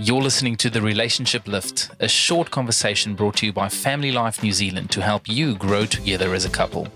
[0.00, 4.44] You're listening to The Relationship Lift, a short conversation brought to you by Family Life
[4.44, 6.86] New Zealand to help you grow together as a couple.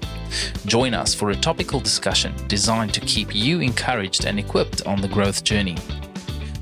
[0.66, 5.08] Join us for a topical discussion designed to keep you encouraged and equipped on the
[5.08, 5.76] growth journey.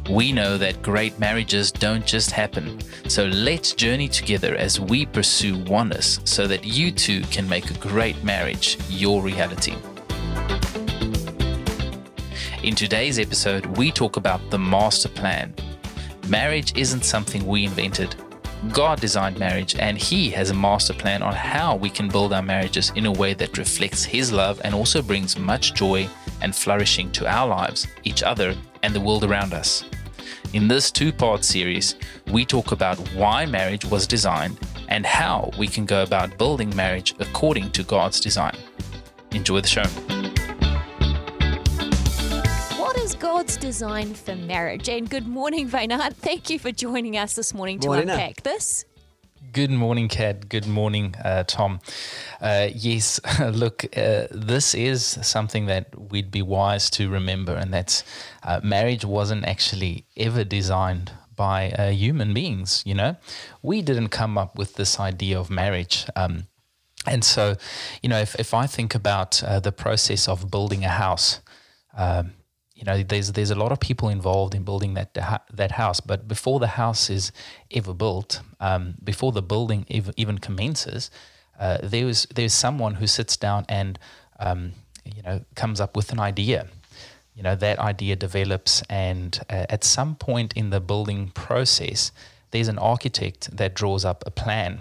[0.09, 5.59] We know that great marriages don't just happen, so let's journey together as we pursue
[5.65, 9.75] oneness so that you too can make a great marriage your reality.
[12.63, 15.55] In today's episode, we talk about the master plan
[16.31, 18.15] Marriage isn't something we invented.
[18.73, 22.41] God designed marriage, and He has a master plan on how we can build our
[22.41, 26.09] marriages in a way that reflects His love and also brings much joy
[26.41, 29.83] and flourishing to our lives, each other, and the world around us.
[30.53, 31.97] In this two part series,
[32.31, 34.57] we talk about why marriage was designed
[34.89, 38.57] and how we can go about building marriage according to God's design.
[39.33, 40.20] Enjoy the show.
[43.41, 44.91] God's design for marriage.
[44.91, 46.15] And good morning, Vainard.
[46.15, 48.53] Thank you for joining us this morning to morning unpack now.
[48.53, 48.85] this.
[49.51, 50.51] Good morning, Kat.
[50.51, 51.81] Good morning, uh, Tom.
[52.43, 58.05] Uh, yes, look, uh, this is something that we'd be wise to remember, and that's
[58.43, 62.83] uh, marriage wasn't actually ever designed by uh, human beings.
[62.85, 63.17] You know,
[63.63, 66.05] we didn't come up with this idea of marriage.
[66.15, 66.45] Um,
[67.07, 67.57] and so,
[68.03, 71.41] you know, if, if I think about uh, the process of building a house,
[71.97, 72.33] um,
[72.81, 75.13] you know, there's there's a lot of people involved in building that
[75.53, 76.01] that house.
[76.01, 77.31] But before the house is
[77.71, 81.11] ever built, um, before the building ev- even commences,
[81.59, 83.99] uh, there's there's someone who sits down and
[84.39, 84.73] um,
[85.05, 86.69] you know comes up with an idea.
[87.35, 92.13] You know that idea develops, and uh, at some point in the building process,
[92.51, 94.81] there's an architect that draws up a plan,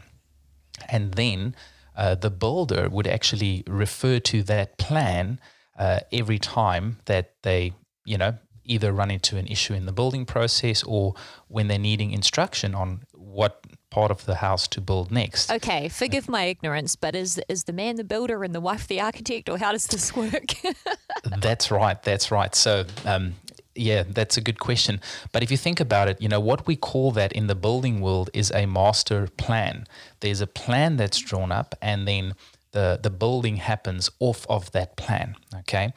[0.87, 1.53] and then
[1.97, 5.41] uh, the builder would actually refer to that plan.
[5.77, 7.71] Uh, every time that they
[8.09, 8.33] you know,
[8.65, 11.13] either run into an issue in the building process or
[11.47, 15.51] when they're needing instruction on what part of the house to build next.
[15.51, 18.99] Okay, forgive my ignorance, but is is the man the builder and the wife the
[18.99, 20.55] architect, or how does this work?
[21.39, 22.01] that's right.
[22.03, 22.53] That's right.
[22.55, 22.85] So.
[23.05, 23.35] Um,
[23.75, 24.99] yeah, that's a good question.
[25.31, 28.01] But if you think about it, you know, what we call that in the building
[28.01, 29.85] world is a master plan.
[30.19, 32.33] There's a plan that's drawn up, and then
[32.71, 35.35] the, the building happens off of that plan.
[35.59, 35.93] Okay.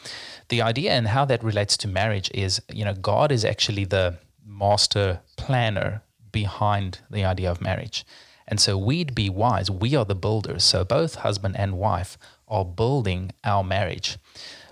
[0.49, 4.19] The idea and how that relates to marriage is, you know, God is actually the
[4.44, 8.05] master planner behind the idea of marriage.
[8.49, 9.71] And so we'd be wise.
[9.71, 10.65] We are the builders.
[10.65, 12.19] So both husband and wife
[12.49, 14.19] are building our marriage.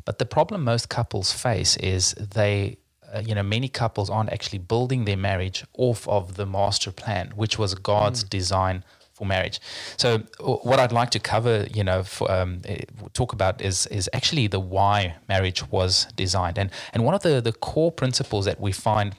[0.05, 2.79] But the problem most couples face is they,
[3.13, 7.33] uh, you know, many couples aren't actually building their marriage off of the master plan,
[7.37, 8.31] which was God's mm.
[8.31, 8.85] design
[9.21, 9.61] for marriage.
[9.99, 14.09] So what I'd like to cover, you know, for, um, eh, talk about is is
[14.15, 18.59] actually the why marriage was designed, and and one of the the core principles that
[18.59, 19.15] we find.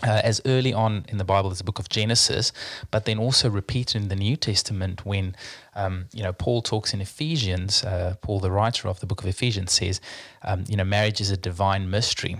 [0.00, 2.52] Uh, as early on in the Bible as the book of Genesis,
[2.92, 5.34] but then also repeated in the New Testament when
[5.74, 7.82] um, you know Paul talks in Ephesians.
[7.82, 10.00] Uh, Paul, the writer of the book of Ephesians, says,
[10.44, 12.36] um, you know, marriage is a divine mystery.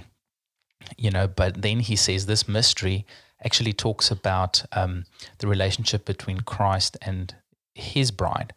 [0.97, 3.05] You know, but then he says this mystery
[3.45, 5.05] actually talks about um,
[5.39, 7.35] the relationship between Christ and
[7.75, 8.53] his bride.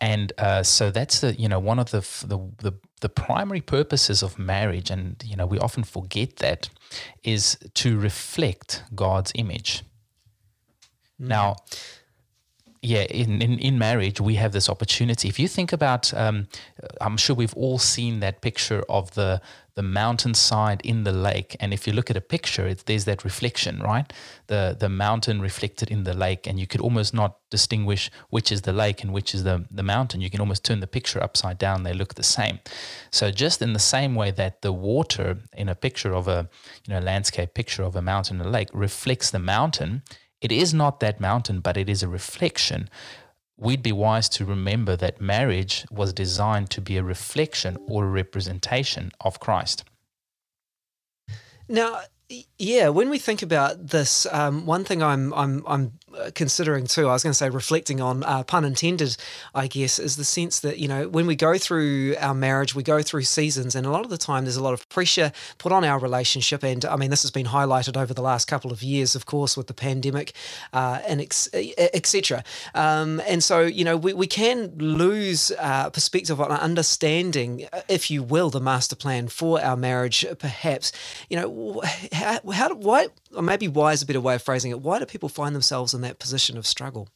[0.00, 4.22] And uh, so that's the you know one of the, the, the the primary purposes
[4.22, 6.68] of marriage, and you know we often forget that,
[7.22, 9.82] is to reflect God's image.
[11.20, 11.28] Mm.
[11.28, 11.56] Now,
[12.84, 15.28] yeah, in, in, in marriage, we have this opportunity.
[15.28, 16.48] If you think about, um,
[17.00, 19.40] I'm sure we've all seen that picture of the
[19.74, 23.24] the mountainside in the lake, and if you look at a picture, it's there's that
[23.24, 24.12] reflection, right?
[24.48, 28.62] The the mountain reflected in the lake, and you could almost not distinguish which is
[28.62, 30.20] the lake and which is the the mountain.
[30.20, 32.58] You can almost turn the picture upside down; they look the same.
[33.12, 36.48] So just in the same way that the water in a picture of a
[36.84, 40.02] you know landscape picture of a mountain and a lake reflects the mountain
[40.42, 42.90] it is not that mountain, but it is a reflection.
[43.56, 48.10] We'd be wise to remember that marriage was designed to be a reflection or a
[48.10, 49.84] representation of Christ.
[51.68, 52.00] Now,
[52.58, 55.92] yeah, when we think about this, um, one thing I'm I'm I'm
[56.34, 59.16] considering too, I was going to say reflecting on, uh, pun intended,
[59.54, 62.82] I guess, is the sense that you know when we go through our marriage, we
[62.82, 65.72] go through seasons, and a lot of the time there's a lot of pressure put
[65.72, 68.82] on our relationship, and I mean this has been highlighted over the last couple of
[68.82, 70.32] years, of course, with the pandemic,
[70.72, 72.44] uh, and etc.
[72.74, 78.22] Um, and so you know we we can lose uh, perspective on understanding, if you
[78.22, 80.92] will, the master plan for our marriage, perhaps.
[81.28, 81.82] You know
[82.12, 84.80] how, how why or maybe why is a better way of phrasing it.
[84.80, 87.08] Why do people find themselves in that position of struggle?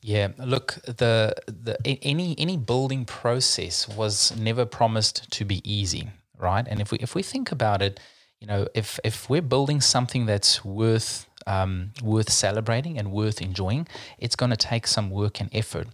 [0.00, 6.66] Yeah, look, the the any any building process was never promised to be easy, right?
[6.68, 8.00] And if we if we think about it,
[8.40, 13.88] You know, if if we're building something that's worth um, worth celebrating and worth enjoying,
[14.18, 15.88] it's going to take some work and effort.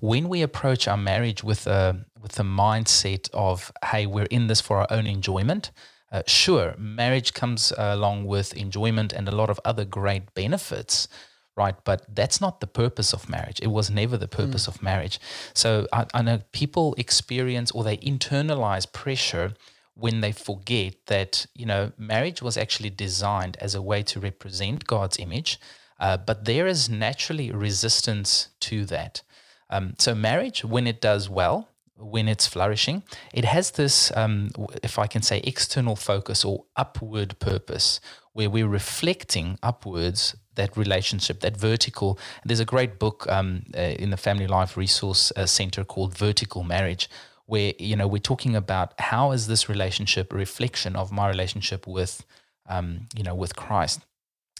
[0.00, 4.60] When we approach our marriage with a with a mindset of, "Hey, we're in this
[4.60, 5.70] for our own enjoyment,"
[6.12, 11.08] uh, sure, marriage comes uh, along with enjoyment and a lot of other great benefits
[11.56, 11.74] right?
[11.84, 13.60] But that's not the purpose of marriage.
[13.60, 14.68] It was never the purpose mm.
[14.68, 15.20] of marriage.
[15.52, 19.54] So I, I, know people experience or they internalize pressure
[19.94, 24.86] when they forget that you know marriage was actually designed as a way to represent
[24.86, 25.60] God's image,
[25.98, 29.22] uh, but there is naturally resistance to that.
[29.68, 31.68] Um, so marriage, when it does well,
[32.00, 33.02] when it's flourishing,
[33.32, 34.50] it has this, um,
[34.82, 38.00] if I can say, external focus or upward purpose,
[38.32, 42.18] where we're reflecting upwards that relationship, that vertical.
[42.44, 46.62] There's a great book um, uh, in the Family Life Resource uh, Center called Vertical
[46.62, 47.08] Marriage,
[47.46, 51.86] where you know we're talking about how is this relationship a reflection of my relationship
[51.86, 52.24] with
[52.68, 54.00] um, you know with Christ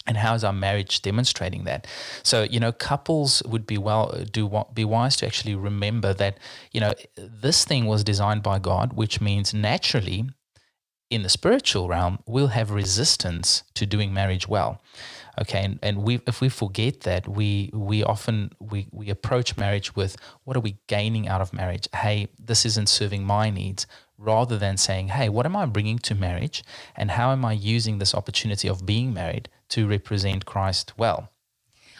[0.06, 1.86] and how is our marriage demonstrating that?
[2.22, 6.38] So you know couples would be well do what be wise to actually remember that
[6.72, 10.30] you know this thing was designed by God which means naturally
[11.10, 14.80] in the spiritual realm we'll have resistance to doing marriage well.
[15.40, 19.94] Okay and, and we if we forget that we we often we we approach marriage
[19.94, 21.88] with what are we gaining out of marriage?
[21.94, 23.86] Hey this isn't serving my needs
[24.20, 26.62] rather than saying hey what am i bringing to marriage
[26.94, 31.30] and how am i using this opportunity of being married to represent christ well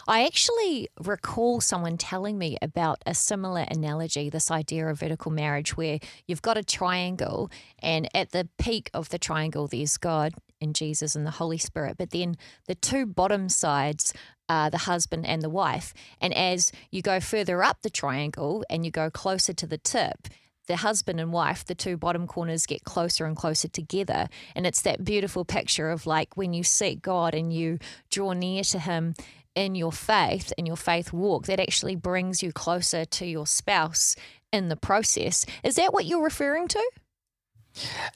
[0.07, 5.77] I actually recall someone telling me about a similar analogy, this idea of vertical marriage,
[5.77, 10.75] where you've got a triangle, and at the peak of the triangle, there's God and
[10.75, 11.97] Jesus and the Holy Spirit.
[11.97, 12.35] But then
[12.67, 14.13] the two bottom sides
[14.49, 15.93] are the husband and the wife.
[16.19, 20.27] And as you go further up the triangle and you go closer to the tip,
[20.71, 24.29] the husband and wife, the two bottom corners get closer and closer together.
[24.55, 27.77] And it's that beautiful picture of like when you seek God and you
[28.09, 29.13] draw near to Him
[29.53, 34.15] in your faith, in your faith walk, that actually brings you closer to your spouse
[34.53, 35.45] in the process.
[35.61, 36.91] Is that what you're referring to?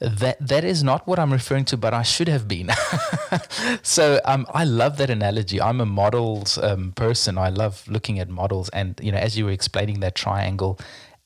[0.00, 2.70] That that is not what I'm referring to, but I should have been.
[3.82, 5.60] so um, I love that analogy.
[5.60, 7.36] I'm a models um, person.
[7.36, 10.78] I love looking at models, and you know, as you were explaining that triangle,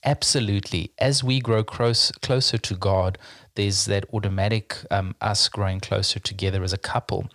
[0.04, 0.92] absolutely.
[0.98, 3.18] As we grow close closer to God,
[3.54, 7.28] there's that automatic um, us growing closer together as a couple.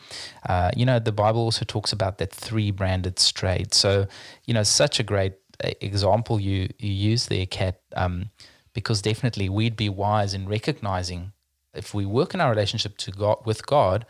[0.48, 3.74] Uh, you know, the Bible also talks about that three branded straight.
[3.74, 4.08] So
[4.46, 5.34] you know, such a great
[5.64, 7.82] uh, example you you use there, Kat.
[7.96, 8.32] Um,
[8.74, 11.32] because definitely we'd be wise in recognizing
[11.74, 14.06] if we work in our relationship to God with God,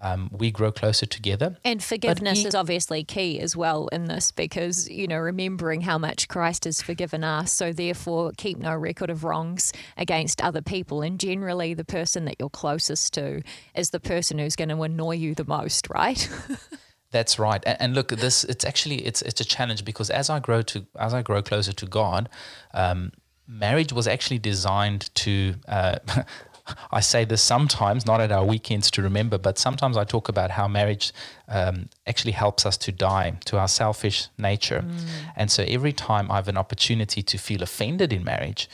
[0.00, 1.56] um, we grow closer together.
[1.64, 6.28] And forgiveness is obviously key as well in this because, you know, remembering how much
[6.28, 7.52] Christ has forgiven us.
[7.52, 11.02] So, therefore, keep no record of wrongs against other people.
[11.02, 13.42] And generally, the person that you're closest to
[13.74, 16.28] is the person who's going to annoy you the most, right?
[17.10, 17.62] That's right.
[17.66, 20.86] And, and, look, this it's actually it's it's a challenge because as I grow to
[20.98, 22.28] as I grow closer to God,
[22.74, 23.12] um,
[23.46, 25.54] marriage was actually designed to.
[25.66, 25.98] Uh,
[26.90, 30.52] I say this sometimes, not at our weekends to remember, but sometimes I talk about
[30.52, 31.12] how marriage
[31.48, 34.84] um, actually helps us to die to our selfish nature.
[34.86, 35.00] Mm.
[35.36, 38.68] And so every time I have an opportunity to feel offended in marriage,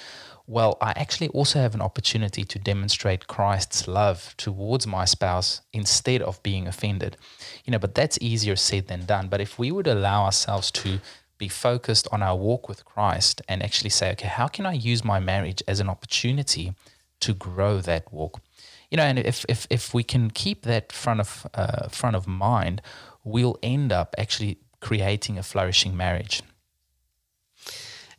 [0.47, 6.21] well, I actually also have an opportunity to demonstrate Christ's love towards my spouse instead
[6.21, 7.17] of being offended.
[7.65, 9.29] You know, but that's easier said than done.
[9.29, 11.01] But if we would allow ourselves to
[11.39, 15.03] be focused on our walk with Christ and actually say, okay, how can I use
[15.03, 16.75] my marriage as an opportunity
[17.21, 18.41] to grow that walk?
[18.91, 22.27] You know, and if if, if we can keep that front of uh, front of
[22.27, 22.83] mind,
[23.25, 26.43] we'll end up actually creating a flourishing marriage.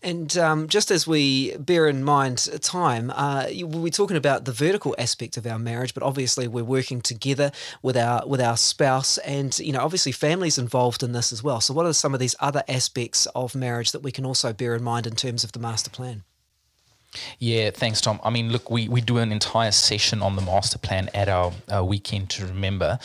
[0.06, 4.94] And um, just as we bear in mind time, uh, we're talking about the vertical
[5.00, 9.58] aspect of our marriage, but obviously we're working together with our with our spouse, and
[9.58, 11.60] you know, obviously families involved in this as well.
[11.60, 14.76] So, what are some of these other aspects of marriage that we can also bear
[14.76, 16.24] in mind in terms of the master plan?
[17.40, 18.20] Yeah, thanks, Tom.
[18.24, 21.52] I mean, look, we, we do an entire session on the master plan at our,
[21.70, 23.00] our weekend to remember,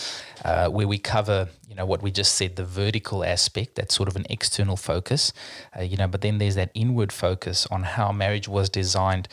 [0.44, 4.08] uh, where we cover, you know, what we just said, the vertical aspect, that's sort
[4.08, 5.32] of an external focus,
[5.78, 9.28] uh, you know, but then there's that inward focus on how marriage was designed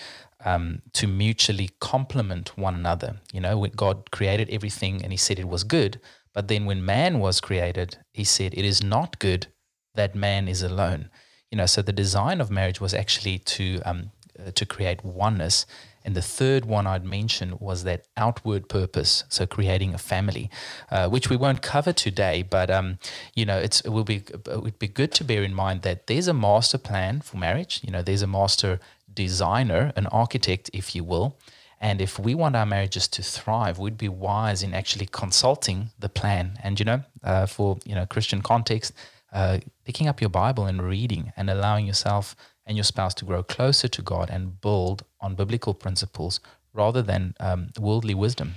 [0.45, 3.17] um, to mutually complement one another.
[3.33, 5.99] You know, when God created everything and He said it was good,
[6.33, 9.47] but then when man was created, He said it is not good
[9.95, 11.09] that man is alone.
[11.51, 15.65] You know, so the design of marriage was actually to um, uh, to create oneness.
[16.05, 20.49] And the third one I'd mention was that outward purpose, so creating a family,
[20.89, 22.43] uh, which we won't cover today.
[22.43, 22.97] But um,
[23.35, 26.07] you know, it's it will be it would be good to bear in mind that
[26.07, 27.81] there's a master plan for marriage.
[27.83, 28.79] You know, there's a master
[29.13, 31.37] designer, an architect, if you will,
[31.79, 36.09] And if we want our marriages to thrive, we'd be wise in actually consulting the
[36.09, 36.57] plan.
[36.63, 38.93] And you know, uh, for you know Christian context,
[39.31, 42.35] uh, picking up your Bible and reading and allowing yourself
[42.67, 46.39] and your spouse to grow closer to God and build on biblical principles
[46.73, 48.53] rather than um, worldly wisdom.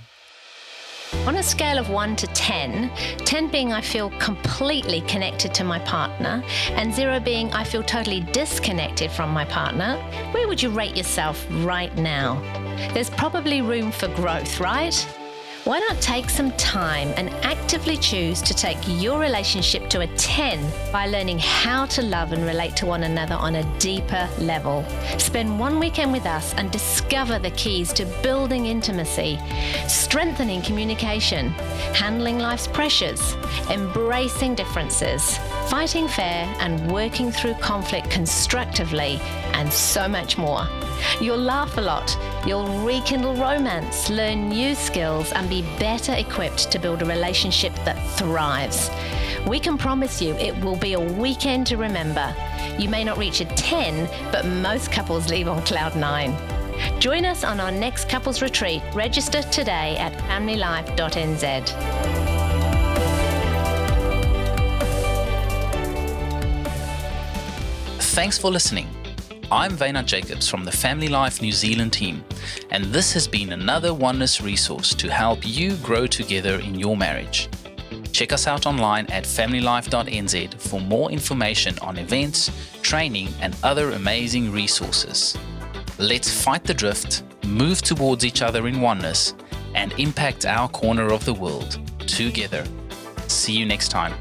[1.26, 2.90] On a scale of 1 to 10,
[3.24, 8.20] 10 being I feel completely connected to my partner, and 0 being I feel totally
[8.20, 9.96] disconnected from my partner,
[10.32, 12.40] where would you rate yourself right now?
[12.94, 14.94] There's probably room for growth, right?
[15.64, 20.90] Why not take some time and actively choose to take your relationship to a 10
[20.90, 24.86] by learning how to love and relate to one another on a deeper level?
[25.18, 29.38] Spend one weekend with us and discover the keys to building intimacy,
[29.86, 31.50] strengthening communication,
[31.92, 33.34] handling life's pressures,
[33.68, 35.36] embracing differences,
[35.68, 39.20] fighting fair and working through conflict constructively,
[39.52, 40.66] and so much more.
[41.20, 42.16] You'll laugh a lot,
[42.46, 47.98] you'll rekindle romance, learn new skills, and be better equipped to build a relationship that
[48.16, 48.90] thrives.
[49.46, 52.34] We can promise you it will be a weekend to remember.
[52.78, 57.00] You may not reach a 10, but most couples leave on cloud 9.
[57.00, 58.82] Join us on our next couples retreat.
[58.94, 62.20] Register today at familylife.nz.
[68.14, 68.88] Thanks for listening.
[69.52, 72.22] I'm Vena Jacobs from the Family Life New Zealand team,
[72.70, 77.48] and this has been another Oneness resource to help you grow together in your marriage.
[78.12, 82.52] Check us out online at familylife.nz for more information on events,
[82.82, 85.36] training, and other amazing resources.
[85.98, 89.34] Let's fight the drift, move towards each other in oneness,
[89.74, 92.64] and impact our corner of the world together.
[93.26, 94.14] See you next time.